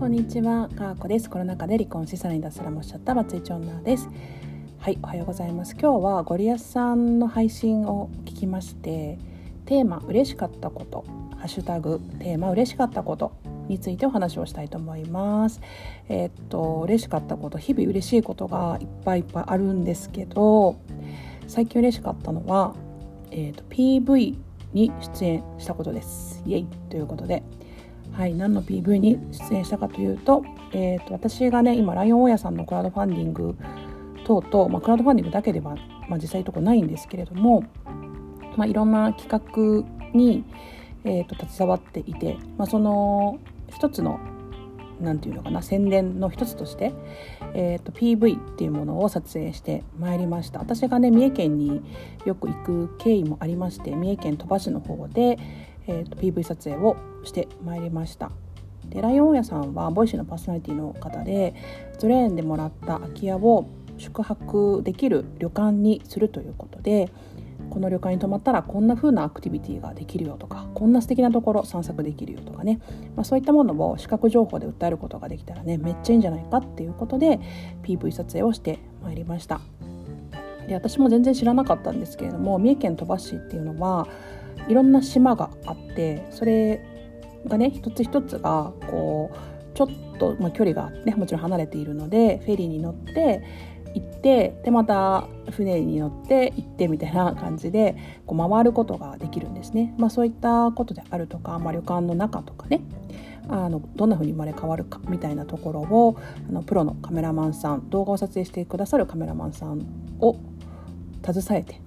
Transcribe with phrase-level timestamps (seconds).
[0.00, 1.28] こんにちは、かーこです。
[1.28, 4.08] コロナ禍で離婚しさらに脱サラもしちゃったバツイチ女です。
[4.78, 5.76] はい、おはようございます。
[5.78, 9.18] 今日はゴリアスさんの配信を聞きまして、
[9.66, 11.04] テーマ嬉しかったこと、
[11.36, 13.32] ハッシュタグテーマ嬉しかったこと
[13.68, 15.60] についてお話をしたいと思います。
[16.08, 20.76] えー、っと嬉しかったこと、日々嬉しいことがいっぱいいっぱいあるんですけど、
[21.46, 22.74] 最近嬉しかったのは、
[23.30, 24.38] えー、っと PV
[24.72, 26.42] に出演したことです。
[26.46, 27.42] イエイということで。
[28.12, 33.56] はい、何の PV に出演したかというと,、えーと、私がね今ライオン大家さんのクラウドファンディング
[34.24, 35.76] 等々、まあ、クラウドファンディングだけでは、
[36.08, 37.64] まあ、実際とこないんですけれども、
[38.56, 40.44] まあ、いろんな企画に、
[41.04, 43.38] えーと、携わっていて、まあ、その
[43.68, 44.20] 一つの
[45.00, 46.92] 何て言うのかな宣伝の一つとして、
[47.54, 50.58] えーと、PV っていうものを撮影してまいりました。
[50.58, 51.82] 私がね三重県に
[52.24, 55.38] よく行く経緯もありまして三重県鳥羽市の方で、
[55.90, 58.30] えーと、PV 撮影をしてまいりました。
[58.88, 61.54] でライオン大家さんはボイシーのパーソナリティの方で
[61.98, 63.66] ゼロ円でもらった空き家を
[63.98, 67.12] 宿泊できる旅館にするということで
[67.68, 72.80] この旅館に泊まったらこんな風なアクティビティができるよとかこんな素敵なところ散策できるよとかね、
[73.14, 77.38] まあ、そういったものを視覚情報で訴えることができたらねめっちゃいいんじゃないかっていうことで
[77.82, 79.60] PV 撮影をしてまいりました。
[80.66, 84.06] で私も全然知らなかったんですけれども三重県鳥羽市っていうのは
[84.68, 86.84] いろんな島があってそれ
[87.46, 93.42] がね一つ一つがこうちょっと、まあ、距離がねもちろん離れているのでフェリーに乗って
[93.94, 99.94] 行ってでまた船に乗って行ってみたいな感じでこう回ることができるんですね。
[99.98, 102.82] まあ、そういったことであるとか、まあ、旅館の中とかね
[103.48, 106.16] あのどんな風に生まれ変わるかみたいなところを
[106.48, 109.84] あのプロのカメラマンさん動画を撮影してくださるカメラマンさん
[110.20, 110.36] を
[111.24, 111.80] 携えて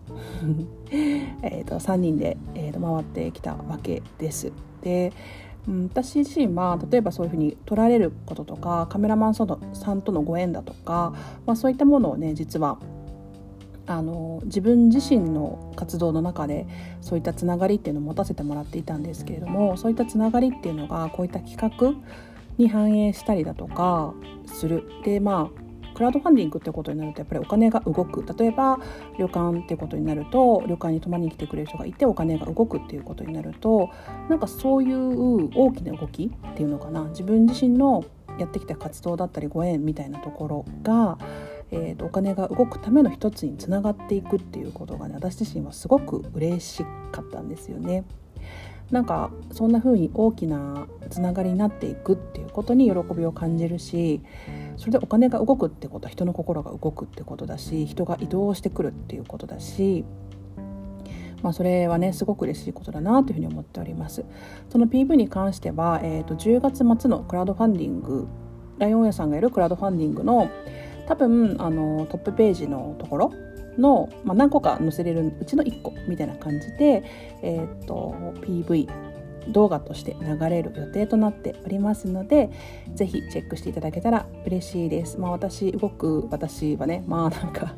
[1.42, 4.52] えと3人で、えー、と回ってきたわけです。
[4.82, 5.12] で、
[5.68, 11.14] 私自身は例えばそういうふうに撮られることとかカメラマンさんとのご縁だとか、
[11.46, 12.80] まあ、そういったものをね実は
[13.86, 16.68] あの自分自身の活動の中で
[17.02, 21.94] そういったつながりっていうのを持たせてもらっていたんですけれどもそういったつながりっていうのがこういった企画
[22.58, 24.14] に反映したりだとか
[24.46, 25.63] するでまあ
[25.94, 28.80] クラウドファンディングってことになるとやっぱりお金が動く例えば
[29.18, 33.90] 旅館ってことになると旅館に泊まりに来てくれる人がいてお金が動くっていうことになると
[34.30, 38.04] なんかそういう大きな動きっていうのかな自分自身の
[38.40, 41.18] やってきた活動だったりご縁みたいなところが、
[41.72, 48.04] えーと、お金が動くための一つにつながっていくっていうことがね私自身はすごく嬉しかったんですよね。
[48.92, 54.22] なんかそんな風に大きなつながりになっていくっていうことに喜びを感じるし
[54.78, 60.06] それでお金が動くってことは人の心が動くってことだし人が移動してくるっていうことだし
[61.44, 64.24] まあ、それはねすごく嬉しいことだなというふうに思っております。
[64.70, 68.28] その PV に関しては、えーと、10月末のクラウドファンディング
[68.80, 70.50] ライオン屋さんがやるクラウドファンディングの
[71.06, 73.34] 多分あのトップページのところ
[73.78, 77.04] の、まあ、何個か載せれるうちの1個みたいな感じで、
[77.42, 78.90] えーと、PV
[79.50, 82.50] 動画として流れる予定となっておりますので
[82.96, 85.20] 是非チェックしていただけたら嬉しいです。
[85.20, 87.76] まあ、私動く私はねまあなんか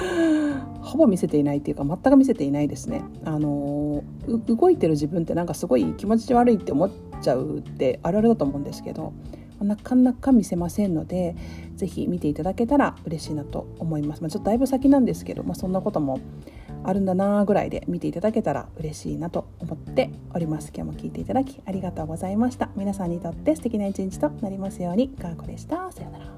[0.82, 3.02] ほぼ見せていないっていうか全く見せていないですね。
[3.24, 4.02] あの
[4.46, 6.90] 動いてる自分ってなんかすごい気持ち悪いって思っ
[7.20, 9.12] ちゃうってあるあるだと思うんですけど
[9.64, 11.36] なかなか見せませんので
[11.76, 16.20] 是非見ていただけたら嬉しいなと思います、まあ、ちょっとだいぶ先なんですけど、まあ、そんなことも
[16.84, 20.72] あるんだなぐらいで見ていただけたら嬉しいなと思っております。
[20.74, 22.70] 今日も聞いていただきありがとうございました。
[22.76, 25.08] 皆さんにとって素敵な一日となりますように。
[25.08, 25.90] かーこでした。
[25.90, 26.35] さようなら。